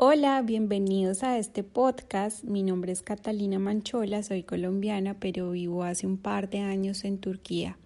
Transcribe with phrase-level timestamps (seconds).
[0.00, 2.44] Hola, bienvenidos a este podcast.
[2.44, 7.18] Mi nombre es Catalina Manchola, soy colombiana, pero vivo hace un par de años en
[7.18, 7.78] Turquía.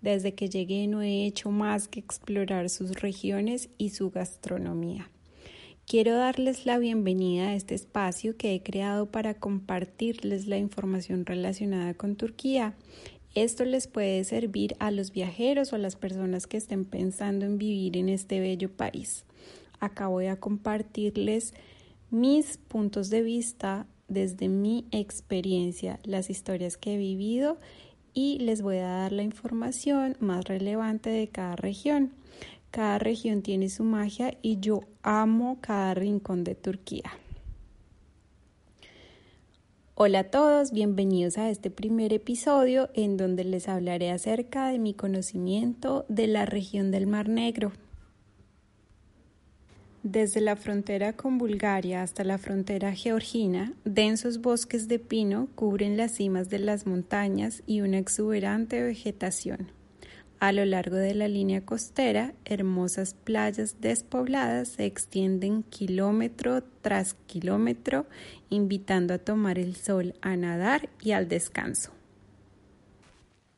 [0.00, 5.10] Desde que llegué no he hecho más que explorar sus regiones y su gastronomía.
[5.84, 11.92] Quiero darles la bienvenida a este espacio que he creado para compartirles la información relacionada
[11.94, 12.76] con Turquía.
[13.34, 17.58] Esto les puede servir a los viajeros o a las personas que estén pensando en
[17.58, 19.24] vivir en este bello país.
[19.80, 21.54] Acá voy a compartirles
[22.10, 27.58] mis puntos de vista desde mi experiencia, las historias que he vivido
[28.14, 32.12] y les voy a dar la información más relevante de cada región.
[32.70, 37.12] Cada región tiene su magia y yo amo cada rincón de Turquía.
[39.94, 44.94] Hola a todos, bienvenidos a este primer episodio en donde les hablaré acerca de mi
[44.94, 47.72] conocimiento de la región del Mar Negro.
[50.10, 56.12] Desde la frontera con Bulgaria hasta la frontera georgina, densos bosques de pino cubren las
[56.12, 59.70] cimas de las montañas y una exuberante vegetación.
[60.40, 68.06] A lo largo de la línea costera, hermosas playas despobladas se extienden kilómetro tras kilómetro,
[68.48, 71.90] invitando a tomar el sol, a nadar y al descanso.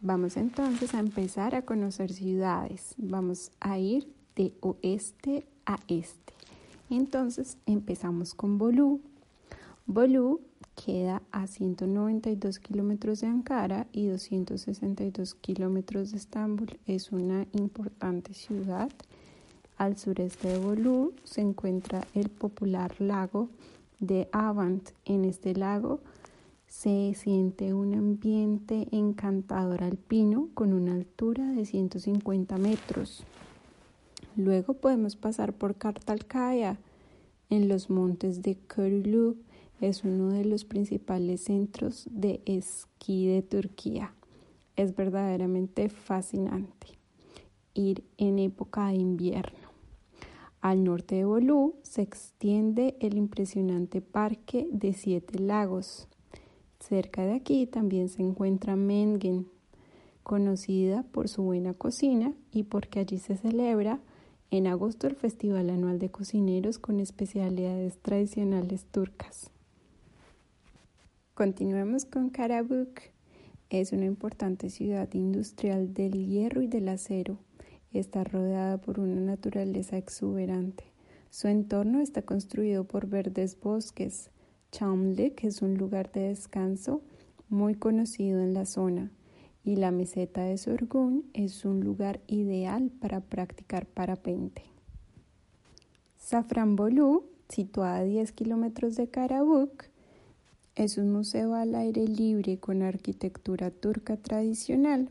[0.00, 2.94] Vamos entonces a empezar a conocer ciudades.
[2.96, 6.37] Vamos a ir de oeste a este.
[6.90, 9.00] Entonces empezamos con Bolú.
[9.86, 10.40] Bolú
[10.74, 16.78] queda a 192 kilómetros de Ankara y 262 kilómetros de Estambul.
[16.86, 18.90] Es una importante ciudad.
[19.76, 23.48] Al sureste de Bolú se encuentra el popular lago
[24.00, 24.88] de Avant.
[25.04, 26.00] En este lago
[26.68, 33.24] se siente un ambiente encantador alpino con una altura de 150 metros.
[34.36, 36.78] Luego podemos pasar por Kartalkaya,
[37.50, 39.36] en los montes de Körülü.
[39.80, 44.12] Es uno de los principales centros de esquí de Turquía.
[44.76, 46.98] Es verdaderamente fascinante
[47.74, 49.68] ir en época de invierno.
[50.60, 56.08] Al norte de Bolú se extiende el impresionante parque de siete lagos.
[56.80, 59.46] Cerca de aquí también se encuentra Mengen,
[60.24, 64.00] conocida por su buena cocina y porque allí se celebra
[64.50, 69.50] en agosto el Festival Anual de Cocineros con especialidades tradicionales turcas.
[71.34, 73.00] Continuemos con Karabuk.
[73.68, 77.38] Es una importante ciudad industrial del hierro y del acero.
[77.92, 80.84] Está rodeada por una naturaleza exuberante.
[81.30, 84.30] Su entorno está construido por verdes bosques.
[84.72, 87.02] Chamlik es un lugar de descanso
[87.50, 89.10] muy conocido en la zona
[89.64, 94.62] y la meseta de Sorgún es un lugar ideal para practicar parapente.
[96.16, 99.84] Safranbolu, situada a 10 kilómetros de Karabuk,
[100.74, 105.10] es un museo al aire libre con arquitectura turca tradicional.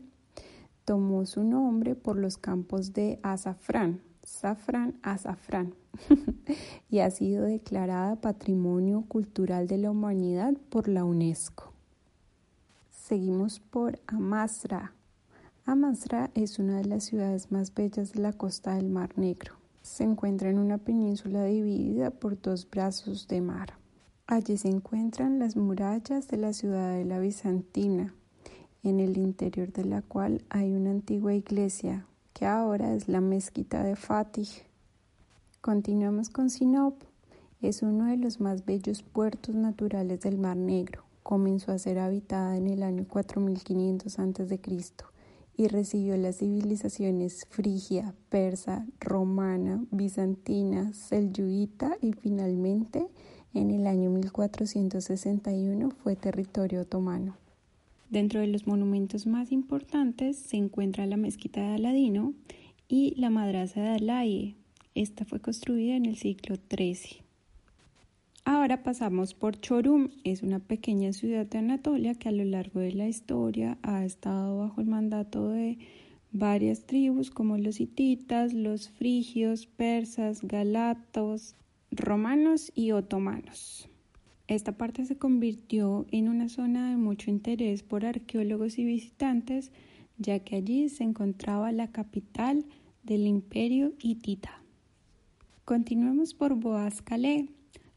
[0.84, 5.74] Tomó su nombre por los campos de azafrán, safran azafrán,
[6.90, 11.67] y ha sido declarada Patrimonio Cultural de la Humanidad por la UNESCO.
[13.08, 14.92] Seguimos por Amasra.
[15.64, 19.54] Amasra es una de las ciudades más bellas de la costa del Mar Negro.
[19.80, 23.72] Se encuentra en una península dividida por dos brazos de mar.
[24.26, 28.12] Allí se encuentran las murallas de la ciudadela bizantina,
[28.82, 32.04] en el interior de la cual hay una antigua iglesia,
[32.34, 34.50] que ahora es la mezquita de Fatih.
[35.62, 37.02] Continuamos con Sinop.
[37.62, 42.56] Es uno de los más bellos puertos naturales del Mar Negro comenzó a ser habitada
[42.56, 44.60] en el año 4500 a.C.
[45.56, 53.06] y recibió las civilizaciones frigia, persa, romana, bizantina, selyúita y finalmente
[53.54, 57.36] en el año 1461 fue territorio otomano.
[58.10, 62.32] Dentro de los monumentos más importantes se encuentra la mezquita de Aladino
[62.88, 64.54] y la madraza de Alaye.
[64.94, 67.27] Esta fue construida en el siglo XIII.
[68.50, 72.92] Ahora pasamos por Chorum, es una pequeña ciudad de Anatolia que a lo largo de
[72.92, 75.76] la historia ha estado bajo el mandato de
[76.32, 81.56] varias tribus como los hititas, los frigios, persas, galatos,
[81.90, 83.90] romanos y otomanos.
[84.46, 89.72] Esta parte se convirtió en una zona de mucho interés por arqueólogos y visitantes,
[90.16, 92.64] ya que allí se encontraba la capital
[93.02, 94.62] del imperio hitita.
[95.66, 97.02] Continuemos por Boaz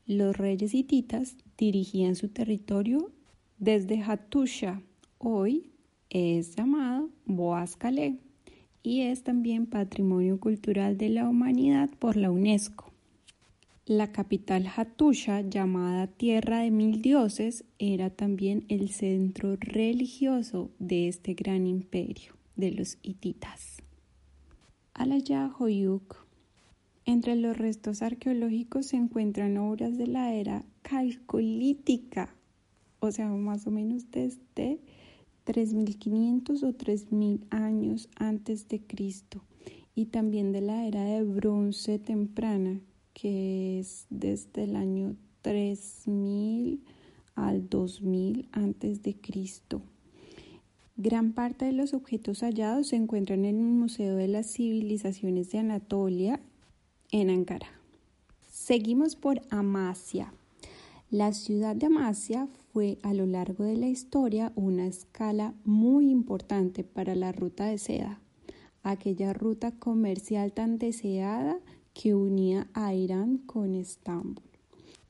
[0.06, 3.12] los reyes hititas dirigían su territorio
[3.58, 4.82] desde Hattusha,
[5.18, 5.72] hoy
[6.10, 7.78] es llamado Boaz
[8.84, 12.92] y es también Patrimonio Cultural de la Humanidad por la UNESCO.
[13.86, 21.34] La capital Hattusha, llamada Tierra de Mil Dioses, era también el centro religioso de este
[21.34, 23.78] gran imperio de los hititas.
[24.94, 26.31] Alayahoyuk.
[27.06, 32.36] Entre los restos arqueológicos se encuentran obras de la era calcolítica,
[33.00, 34.80] o sea, más o menos desde
[35.46, 39.44] 3500 o 3000 años antes de Cristo,
[39.96, 42.80] y también de la era de bronce temprana,
[43.14, 46.84] que es desde el año 3000
[47.34, 49.82] al 2000 antes de Cristo.
[50.98, 55.58] Gran parte de los objetos hallados se encuentran en el Museo de las Civilizaciones de
[55.58, 56.40] Anatolia
[57.12, 57.68] en Ankara.
[58.50, 60.34] Seguimos por Amasya.
[61.10, 66.84] La ciudad de Amasya fue a lo largo de la historia una escala muy importante
[66.84, 68.22] para la ruta de seda,
[68.84, 71.60] aquella ruta comercial tan deseada
[71.94, 74.44] que unía a Irán con Estambul,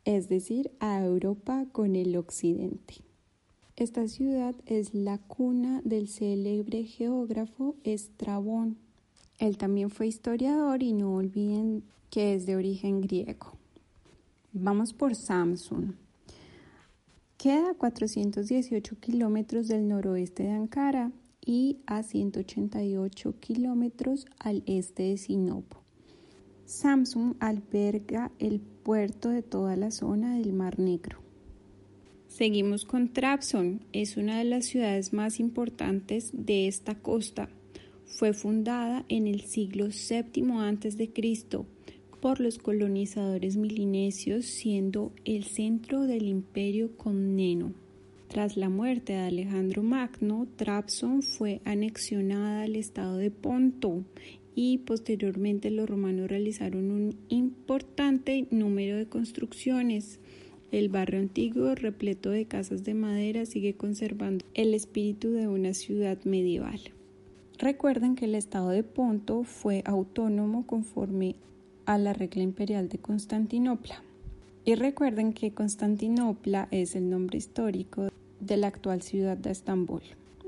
[0.06, 2.96] es decir, a Europa con el occidente.
[3.76, 8.78] Esta ciudad es la cuna del célebre geógrafo Estrabón.
[9.42, 13.58] Él también fue historiador y no olviden que es de origen griego.
[14.54, 15.96] Vamos por Samsung.
[17.38, 21.12] Queda a 418 kilómetros del noroeste de Ankara
[21.44, 25.82] y a 188 kilómetros al este de Sinopo.
[26.66, 31.18] Samsung alberga el puerto de toda la zona del Mar Negro.
[32.28, 37.50] Seguimos con Trabzon, es una de las ciudades más importantes de esta costa.
[38.12, 41.10] Fue fundada en el siglo VII a.C.
[42.20, 47.74] por los colonizadores milinesios, siendo el centro del imperio comneno.
[48.28, 54.04] Tras la muerte de Alejandro Magno, Trabzon fue anexionada al estado de Ponto
[54.56, 60.20] y posteriormente los romanos realizaron un importante número de construcciones.
[60.72, 66.24] El barrio antiguo, repleto de casas de madera, sigue conservando el espíritu de una ciudad
[66.26, 66.82] medieval.
[67.62, 71.36] Recuerden que el estado de Ponto fue autónomo conforme
[71.86, 74.02] a la regla imperial de Constantinopla.
[74.66, 78.08] Y recuerden que Constantinopla es el nombre histórico
[78.40, 80.02] de la actual ciudad de Estambul.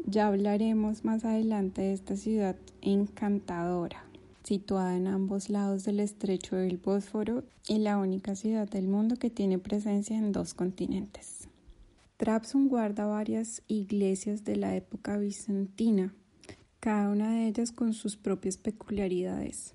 [0.08, 4.04] Ya hablaremos más adelante de esta ciudad encantadora,
[4.44, 9.30] situada en ambos lados del estrecho del Bósforo y la única ciudad del mundo que
[9.30, 11.48] tiene presencia en dos continentes.
[12.18, 16.12] Trabzon guarda varias iglesias de la época bizantina,
[16.84, 19.74] cada una de ellas con sus propias peculiaridades.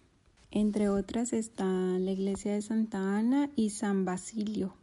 [0.50, 4.74] Entre otras están la iglesia de Santa Ana y San Basilio,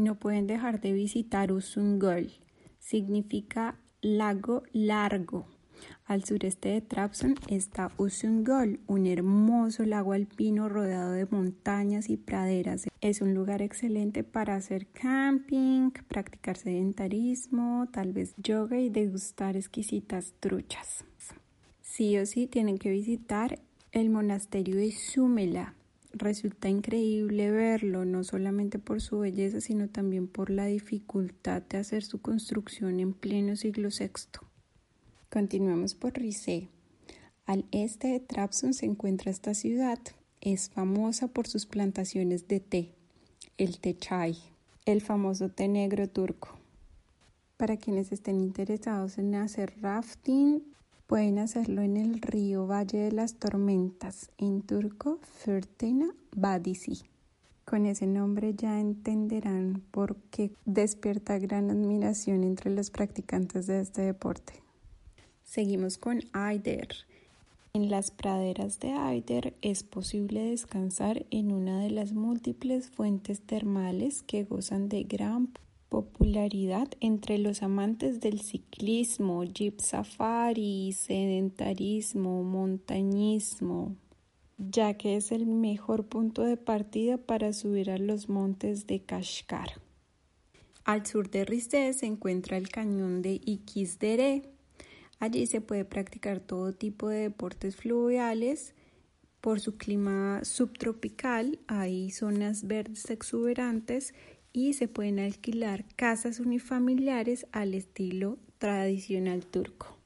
[0.00, 2.32] no pueden dejar de visitar Usungol.
[2.78, 5.44] Significa lago largo.
[6.06, 12.86] Al sureste de Trabzon está Usungol, un hermoso lago alpino rodeado de montañas y praderas.
[13.02, 20.32] Es un lugar excelente para hacer camping, practicar sedentarismo, tal vez yoga y degustar exquisitas
[20.40, 21.04] truchas.
[22.00, 23.58] Sí o sí tienen que visitar
[23.92, 25.74] el monasterio de Sumela,
[26.14, 32.02] resulta increíble verlo, no solamente por su belleza, sino también por la dificultad de hacer
[32.02, 34.40] su construcción en pleno siglo VI.
[35.28, 36.68] Continuemos por Rize.
[37.44, 39.98] Al este de Trabzon se encuentra esta ciudad.
[40.40, 42.94] Es famosa por sus plantaciones de té,
[43.58, 44.38] el té chai,
[44.86, 46.58] el famoso té negro turco.
[47.58, 50.62] Para quienes estén interesados en hacer rafting,
[51.10, 57.02] Pueden hacerlo en el río Valle de las Tormentas, en turco Fırtına Vadisi.
[57.64, 64.02] Con ese nombre ya entenderán por qué despierta gran admiración entre los practicantes de este
[64.02, 64.52] deporte.
[65.42, 66.86] Seguimos con Aider.
[67.72, 74.22] En las praderas de Aider es posible descansar en una de las múltiples fuentes termales
[74.22, 75.48] que gozan de gran
[75.90, 83.96] popularidad entre los amantes del ciclismo, jeep safari, sedentarismo, montañismo,
[84.56, 89.80] ya que es el mejor punto de partida para subir a los montes de Kashgar.
[90.84, 94.42] Al sur de Rize se encuentra el cañón de Ikisdere.
[95.18, 98.74] Allí se puede practicar todo tipo de deportes fluviales.
[99.40, 104.14] Por su clima subtropical hay zonas verdes exuberantes
[104.52, 109.96] y se pueden alquilar casas unifamiliares al estilo tradicional turco.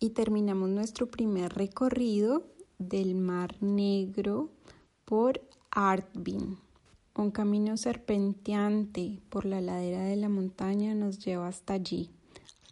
[0.00, 2.46] Y terminamos nuestro primer recorrido
[2.78, 4.50] del Mar Negro
[5.04, 6.58] por Artvin.
[7.16, 12.10] Un camino serpenteante por la ladera de la montaña nos lleva hasta allí.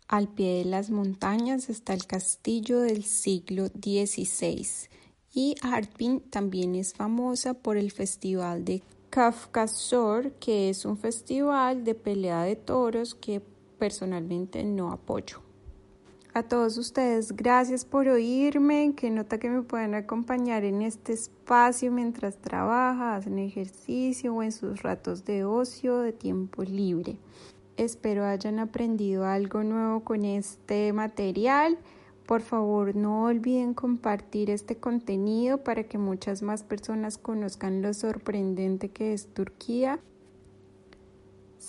[0.08, 4.64] Al pie de las montañas está el castillo del siglo XVI
[5.34, 8.84] Y Artvin también es famosa por el festival de
[9.16, 13.40] Kafkasor, que es un festival de pelea de toros que
[13.78, 15.40] personalmente no apoyo.
[16.34, 18.92] A todos ustedes, gracias por oírme.
[18.94, 24.52] Que nota que me pueden acompañar en este espacio mientras trabaja, hacen ejercicio o en
[24.52, 27.16] sus ratos de ocio, de tiempo libre.
[27.78, 31.78] Espero hayan aprendido algo nuevo con este material.
[32.26, 38.90] Por favor, no olviden compartir este contenido para que muchas más personas conozcan lo sorprendente
[38.90, 40.00] que es Turquía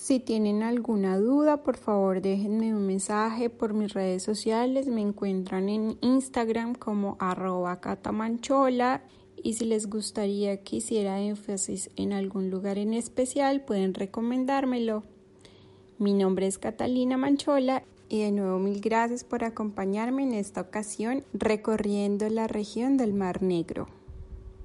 [0.08, 4.88] si tienen alguna duda, por favor déjenme un mensaje por mis redes sociales.
[4.88, 9.02] Me encuentran en Instagram como arroba catamanchola.
[9.44, 15.04] Y si les gustaría que hiciera énfasis en algún lugar en especial, pueden recomendármelo.
[16.00, 21.24] Mi nombre es Catalina Manchola y de nuevo mil gracias por acompañarme en esta ocasión
[21.34, 23.88] recorriendo la región del Mar Negro.